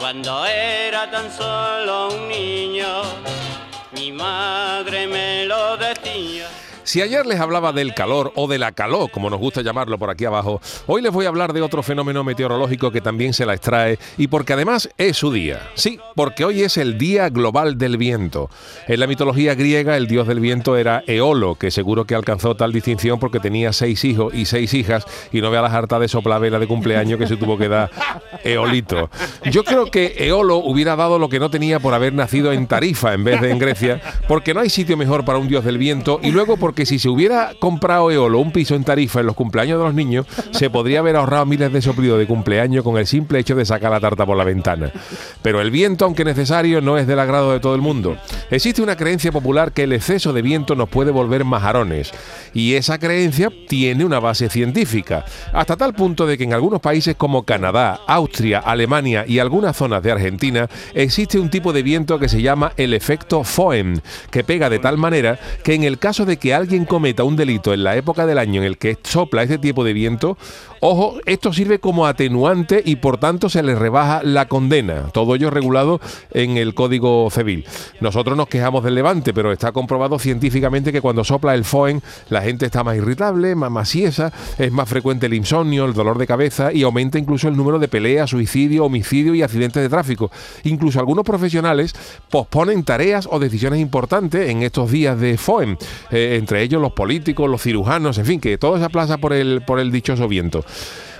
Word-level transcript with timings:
Cuando 0.00 0.46
era 0.46 1.10
tan 1.10 1.30
solo 1.30 2.08
un 2.14 2.26
niño, 2.26 3.02
mi 3.92 4.10
madre 4.10 5.06
me 5.06 5.44
lo 5.44 5.76
decía. 5.76 6.48
Si 6.84 7.02
ayer 7.02 7.26
les 7.26 7.38
hablaba 7.40 7.72
del 7.72 7.94
calor 7.94 8.32
o 8.34 8.48
de 8.48 8.58
la 8.58 8.72
calor, 8.72 9.10
como 9.10 9.30
nos 9.30 9.38
gusta 9.38 9.62
llamarlo 9.62 9.98
por 9.98 10.10
aquí 10.10 10.24
abajo, 10.24 10.60
hoy 10.86 11.02
les 11.02 11.12
voy 11.12 11.26
a 11.26 11.28
hablar 11.28 11.52
de 11.52 11.62
otro 11.62 11.82
fenómeno 11.82 12.24
meteorológico 12.24 12.90
que 12.90 13.00
también 13.00 13.32
se 13.32 13.46
la 13.46 13.54
extrae 13.54 13.98
y 14.16 14.28
porque 14.28 14.54
además 14.54 14.88
es 14.96 15.16
su 15.16 15.32
día. 15.32 15.60
Sí, 15.74 15.98
porque 16.14 16.44
hoy 16.44 16.62
es 16.62 16.76
el 16.76 16.98
Día 16.98 17.28
Global 17.28 17.78
del 17.78 17.96
Viento. 17.96 18.50
En 18.88 19.00
la 19.00 19.06
mitología 19.06 19.54
griega 19.54 19.96
el 19.96 20.06
dios 20.06 20.26
del 20.26 20.40
viento 20.40 20.76
era 20.76 21.04
Eolo, 21.06 21.54
que 21.54 21.70
seguro 21.70 22.04
que 22.04 22.14
alcanzó 22.14 22.54
tal 22.56 22.72
distinción 22.72 23.18
porque 23.18 23.40
tenía 23.40 23.72
seis 23.72 24.04
hijos 24.04 24.34
y 24.34 24.46
seis 24.46 24.74
hijas 24.74 25.04
y 25.32 25.40
no 25.40 25.50
vea 25.50 25.62
las 25.62 25.72
hartas 25.72 26.00
de 26.00 26.08
soplavela 26.08 26.58
de 26.58 26.66
cumpleaños 26.66 27.18
que 27.18 27.26
se 27.26 27.36
tuvo 27.36 27.58
que 27.58 27.68
dar 27.68 27.90
Eolito. 28.42 29.10
Yo 29.50 29.64
creo 29.64 29.90
que 29.90 30.14
Eolo 30.18 30.56
hubiera 30.56 30.96
dado 30.96 31.18
lo 31.18 31.28
que 31.28 31.38
no 31.38 31.50
tenía 31.50 31.78
por 31.78 31.94
haber 31.94 32.14
nacido 32.14 32.52
en 32.52 32.66
Tarifa 32.66 33.14
en 33.14 33.24
vez 33.24 33.40
de 33.40 33.50
en 33.50 33.58
Grecia, 33.58 34.00
porque 34.28 34.54
no 34.54 34.60
hay 34.60 34.70
sitio 34.70 34.96
mejor 34.96 35.24
para 35.24 35.38
un 35.38 35.48
dios 35.48 35.64
del 35.64 35.78
viento 35.78 36.20
y 36.22 36.30
luego 36.30 36.56
porque 36.70 36.82
que 36.82 36.86
si 36.86 37.00
se 37.00 37.08
hubiera 37.08 37.52
comprado 37.58 38.12
Eolo 38.12 38.38
un 38.38 38.52
piso 38.52 38.76
en 38.76 38.84
Tarifa 38.84 39.18
en 39.18 39.26
los 39.26 39.34
cumpleaños 39.34 39.78
de 39.78 39.84
los 39.84 39.92
niños, 39.92 40.24
se 40.52 40.70
podría 40.70 41.00
haber 41.00 41.16
ahorrado 41.16 41.46
miles 41.46 41.72
de 41.72 41.82
soplidos 41.82 42.16
de 42.16 42.28
cumpleaños 42.28 42.84
con 42.84 42.96
el 42.96 43.08
simple 43.08 43.40
hecho 43.40 43.56
de 43.56 43.66
sacar 43.66 43.90
la 43.90 43.98
tarta 43.98 44.24
por 44.24 44.36
la 44.36 44.44
ventana. 44.44 44.92
Pero 45.42 45.60
el 45.60 45.72
viento, 45.72 46.04
aunque 46.04 46.24
necesario, 46.24 46.80
no 46.80 46.96
es 46.96 47.08
del 47.08 47.18
agrado 47.18 47.52
de 47.52 47.58
todo 47.58 47.74
el 47.74 47.80
mundo. 47.80 48.16
Existe 48.52 48.82
una 48.82 48.96
creencia 48.96 49.32
popular 49.32 49.72
que 49.72 49.82
el 49.82 49.92
exceso 49.92 50.32
de 50.32 50.42
viento 50.42 50.76
nos 50.76 50.88
puede 50.88 51.10
volver 51.10 51.44
majarones. 51.44 52.12
Y 52.54 52.74
esa 52.74 52.98
creencia 52.98 53.50
tiene 53.68 54.04
una 54.04 54.20
base 54.20 54.48
científica, 54.48 55.24
hasta 55.52 55.76
tal 55.76 55.92
punto 55.92 56.24
de 56.24 56.38
que 56.38 56.44
en 56.44 56.54
algunos 56.54 56.80
países 56.80 57.16
como 57.16 57.42
Canadá, 57.42 58.00
Austria, 58.06 58.60
Alemania 58.60 59.24
y 59.26 59.40
algunas 59.40 59.76
zonas 59.76 60.04
de 60.04 60.12
Argentina 60.12 60.68
existe 60.94 61.40
un 61.40 61.50
tipo 61.50 61.72
de 61.72 61.82
viento 61.82 62.20
que 62.20 62.28
se 62.28 62.40
llama 62.40 62.72
el 62.76 62.94
efecto 62.94 63.42
Foehn, 63.42 64.00
que 64.30 64.44
pega 64.44 64.70
de 64.70 64.78
tal 64.78 64.98
manera 64.98 65.38
que 65.64 65.74
en 65.74 65.82
el 65.82 65.98
caso 65.98 66.24
de 66.24 66.36
que 66.36 66.54
alguien 66.60 66.84
cometa 66.84 67.24
un 67.24 67.36
delito 67.36 67.72
en 67.72 67.84
la 67.84 67.96
época 67.96 68.26
del 68.26 68.38
año 68.38 68.60
en 68.60 68.66
el 68.66 68.78
que 68.78 68.98
sopla 69.02 69.42
este 69.42 69.58
tipo 69.58 69.84
de 69.84 69.92
viento, 69.92 70.36
ojo, 70.80 71.18
esto 71.26 71.52
sirve 71.52 71.78
como 71.78 72.06
atenuante 72.06 72.82
y 72.84 72.96
por 72.96 73.18
tanto 73.18 73.48
se 73.48 73.62
le 73.62 73.74
rebaja 73.74 74.22
la 74.22 74.46
condena. 74.46 75.04
Todo 75.12 75.34
ello 75.34 75.50
regulado 75.50 76.00
en 76.32 76.56
el 76.56 76.74
Código 76.74 77.28
Civil. 77.30 77.66
Nosotros 78.00 78.36
nos 78.36 78.48
quejamos 78.48 78.84
del 78.84 78.94
levante, 78.94 79.32
pero 79.32 79.52
está 79.52 79.72
comprobado 79.72 80.18
científicamente 80.18 80.92
que 80.92 81.00
cuando 81.00 81.24
sopla 81.24 81.54
el 81.54 81.64
FOEN 81.64 82.02
la 82.28 82.42
gente 82.42 82.66
está 82.66 82.84
más 82.84 82.96
irritable, 82.96 83.54
más 83.54 83.70
maciesa, 83.70 84.32
es 84.58 84.72
más 84.72 84.88
frecuente 84.88 85.26
el 85.26 85.34
insomnio, 85.34 85.84
el 85.84 85.94
dolor 85.94 86.18
de 86.18 86.26
cabeza 86.26 86.72
y 86.72 86.82
aumenta 86.82 87.18
incluso 87.18 87.48
el 87.48 87.56
número 87.56 87.78
de 87.78 87.88
peleas, 87.88 88.30
suicidio, 88.30 88.84
homicidio 88.84 89.34
y 89.34 89.42
accidentes 89.42 89.82
de 89.82 89.88
tráfico. 89.88 90.30
Incluso 90.64 90.98
algunos 90.98 91.24
profesionales 91.24 91.94
posponen 92.30 92.84
tareas 92.84 93.28
o 93.30 93.38
decisiones 93.38 93.80
importantes 93.80 94.48
en 94.48 94.62
estos 94.62 94.90
días 94.90 95.18
de 95.18 95.36
FOEN, 95.38 95.78
eh, 96.10 96.36
entre 96.50 96.62
ellos 96.64 96.82
los 96.82 96.92
políticos, 96.92 97.48
los 97.48 97.62
cirujanos, 97.62 98.18
en 98.18 98.26
fin, 98.26 98.40
que 98.40 98.58
todo 98.58 98.76
se 98.76 98.84
aplaza 98.84 99.18
por 99.18 99.32
el, 99.32 99.62
por 99.62 99.78
el 99.78 99.92
dichoso 99.92 100.26
viento. 100.26 100.64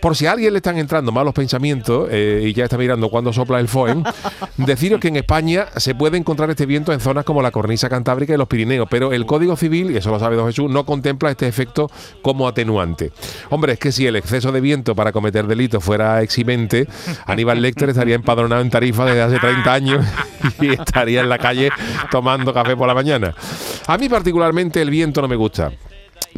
Por 0.00 0.14
si 0.14 0.26
a 0.26 0.32
alguien 0.32 0.52
le 0.52 0.58
están 0.58 0.78
entrando 0.78 1.10
malos 1.10 1.34
pensamientos 1.34 2.08
eh, 2.12 2.44
y 2.44 2.52
ya 2.52 2.64
está 2.64 2.78
mirando 2.78 3.08
cuando 3.08 3.32
sopla 3.32 3.58
el 3.58 3.66
FOEN, 3.66 4.04
deciros 4.56 5.00
que 5.00 5.08
en 5.08 5.16
España 5.16 5.66
se 5.78 5.96
puede 5.96 6.16
encontrar 6.16 6.48
este 6.50 6.64
viento 6.64 6.92
en 6.92 7.00
zonas 7.00 7.24
como 7.24 7.42
la 7.42 7.50
cornisa 7.50 7.88
cantábrica 7.88 8.34
y 8.34 8.36
los 8.36 8.46
Pirineos, 8.46 8.86
pero 8.88 9.12
el 9.12 9.26
Código 9.26 9.56
Civil, 9.56 9.90
y 9.90 9.96
eso 9.96 10.12
lo 10.12 10.20
sabe 10.20 10.36
don 10.36 10.46
Jesús, 10.46 10.70
no 10.70 10.86
contempla 10.86 11.32
este 11.32 11.48
efecto 11.48 11.90
como 12.22 12.46
atenuante. 12.46 13.10
Hombre, 13.50 13.72
es 13.72 13.80
que 13.80 13.90
si 13.90 14.06
el 14.06 14.14
exceso 14.14 14.52
de 14.52 14.60
viento 14.60 14.94
para 14.94 15.10
cometer 15.10 15.48
delitos 15.48 15.82
fuera 15.82 16.22
eximente, 16.22 16.86
Aníbal 17.24 17.60
Lecter 17.60 17.88
estaría 17.88 18.14
empadronado 18.14 18.62
en 18.62 18.70
Tarifa 18.70 19.04
desde 19.06 19.22
hace 19.22 19.38
30 19.40 19.72
años 19.72 20.06
y 20.60 20.68
estaría 20.68 21.20
en 21.20 21.28
la 21.28 21.38
calle 21.38 21.70
tomando 22.12 22.54
café 22.54 22.76
por 22.76 22.86
la 22.86 22.94
mañana. 22.94 23.34
A 23.88 23.96
mí 23.98 24.08
particularmente 24.08 24.82
el 24.82 24.90
viento 24.90 25.22
no 25.22 25.28
me 25.28 25.36
gusta. 25.36 25.70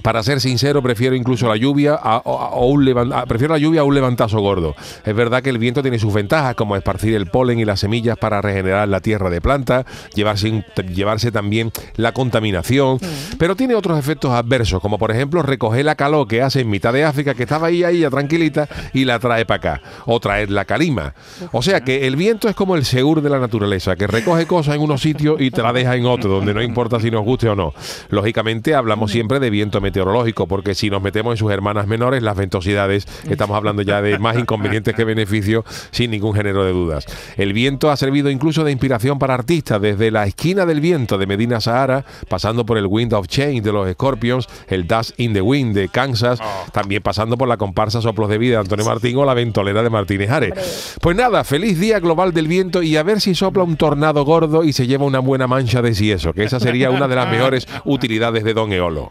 Para 0.03 0.23
ser 0.23 0.41
sincero, 0.41 0.83
prefiero 0.83 1.15
incluso 1.15 1.49
la 1.49 1.56
lluvia 1.56 1.95
a, 1.95 2.22
un 2.25 2.78
prefiero 3.27 3.55
la 3.55 3.59
lluvia 3.59 3.81
a 3.81 3.84
un 3.84 3.95
levantazo 3.95 4.41
gordo. 4.41 4.75
Es 5.05 5.15
verdad 5.15 5.43
que 5.43 5.50
el 5.50 5.59
viento 5.59 5.83
tiene 5.83 5.99
sus 5.99 6.12
ventajas, 6.12 6.55
como 6.55 6.77
esparcir 6.77 7.15
el 7.15 7.27
polen 7.27 7.59
y 7.59 7.65
las 7.65 7.81
semillas 7.81 8.17
para 8.17 8.41
regenerar 8.41 8.89
la 8.89 9.00
tierra 9.00 9.31
de 9.31 9.41
planta, 9.41 9.84
llevarse, 10.15 10.65
llevarse 10.95 11.33
también 11.33 11.72
la 11.97 12.12
contaminación, 12.12 12.97
mm. 12.97 13.37
pero 13.39 13.56
tiene 13.56 13.75
otros 13.75 13.99
efectos 13.99 14.33
adversos, 14.33 14.81
como 14.81 14.99
por 14.99 15.11
ejemplo 15.11 15.43
recoger 15.43 15.84
la 15.84 15.95
calor 15.95 16.27
que 16.28 16.43
hace 16.43 16.61
en 16.61 16.71
mitad 16.71 16.93
de 16.93 17.05
África, 17.05 17.34
que 17.34 17.43
estaba 17.45 17.69
ahí, 17.69 17.84
ahí, 17.84 18.05
tranquilita, 18.09 18.69
y 18.93 19.05
la 19.05 19.19
trae 19.19 19.47
para 19.47 19.56
acá, 19.56 19.83
o 20.06 20.21
traer 20.21 20.51
la 20.51 20.65
calima. 20.65 21.15
O 21.53 21.62
sea 21.62 21.83
que 21.83 22.06
el 22.06 22.17
viento 22.17 22.49
es 22.49 22.55
como 22.55 22.77
el 22.77 22.84
seguro 22.84 23.21
de 23.21 23.31
la 23.31 23.39
naturaleza, 23.39 23.97
que 23.97 24.06
recoge 24.06 24.47
cosas 24.47 24.77
en 24.77 24.83
unos 24.83 25.03
sitios 25.03 25.41
y 25.41 25.51
te 25.51 25.62
la 25.62 25.72
deja 25.72 25.97
en 25.97 26.06
otro, 26.06 26.31
donde 26.31 26.55
no 26.55 26.62
importa 26.62 27.01
si 27.01 27.11
nos 27.11 27.25
guste 27.25 27.49
o 27.49 27.55
no. 27.55 27.72
Lógicamente 28.11 28.75
hablamos 28.75 29.11
siempre 29.11 29.41
de 29.41 29.51
viento 29.51 29.81
meteorológico, 29.88 30.47
porque 30.47 30.75
si 30.75 30.91
nos 30.91 31.03
metemos 31.03 31.32
en 31.32 31.37
sus 31.37 31.50
hermanas 31.50 31.87
menores, 31.87 32.22
las 32.22 32.37
ventosidades, 32.37 33.06
estamos 33.28 33.56
hablando 33.56 33.82
ya 33.82 34.00
de 34.00 34.19
más 34.19 34.38
inconvenientes 34.38 34.94
que 34.94 35.04
beneficios, 35.04 35.65
sin 35.91 36.10
ningún 36.10 36.34
género 36.34 36.65
de 36.65 36.72
dudas. 36.72 37.04
El 37.37 37.53
viento 37.53 37.91
ha 37.91 37.97
servido 37.97 38.31
incluso 38.31 38.65
de 38.65 38.72
inspiración 38.72 39.19
para 39.19 39.34
artistas, 39.34 39.81
desde 39.81 40.10
la 40.10 40.27
esquina 40.27 40.66
del 40.66 40.81
viento 40.81 41.19
de 41.19 41.27
Medina 41.27 41.60
Sahara, 41.60 42.04
pasando 42.28 42.65
por 42.65 42.78
el 42.78 42.87
Wind 42.87 43.12
of 43.12 43.27
Change 43.27 43.62
de 43.62 43.72
los 43.72 43.91
Scorpions, 43.93 44.47
el 44.69 44.87
Dust 44.87 45.19
in 45.19 45.32
the 45.32 45.43
Wind 45.43 45.75
de 45.75 45.88
Kansas, 45.88 46.41
oh. 46.41 46.71
también 46.71 47.03
pasando 47.03 47.37
por 47.37 47.48
la 47.48 47.56
comparsa 47.56 48.00
Soplos 48.00 48.28
de 48.28 48.38
Vida 48.38 48.54
de 48.54 48.60
Antonio 48.60 48.84
Martín 48.84 49.16
o 49.16 49.25
la 49.25 49.34
ventolera 49.34 49.82
de 49.82 49.91
Martínez 49.91 50.31
Ares. 50.31 50.97
Pues 51.00 51.16
nada, 51.16 51.44
feliz 51.44 51.78
día 51.78 52.00
global 52.00 52.32
del 52.32 52.48
viento 52.48 52.82
y 52.82 52.97
a 52.97 53.03
ver 53.03 53.21
si 53.21 53.34
sopla 53.34 53.62
un 53.62 53.77
tornado 53.77 54.25
gordo 54.25 54.65
y 54.65 54.72
se 54.72 54.87
lleva 54.87 55.04
una 55.04 55.19
buena 55.19 55.47
mancha 55.47 55.82
de 55.82 55.88
eso, 55.98 56.32
que 56.32 56.44
esa 56.44 56.60
sería 56.60 56.91
una 56.91 57.09
de 57.09 57.16
las 57.16 57.28
mejores 57.31 57.66
utilidades 57.84 58.44
de 58.44 58.54
Don 58.54 58.72
Eolo. 58.72 59.10